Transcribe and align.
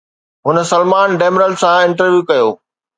هن 0.45 0.57
سلمان 0.71 1.09
ڊيمرل 1.21 1.53
سان 1.61 1.77
انٽرويو 1.85 2.19
ڪيو. 2.29 2.47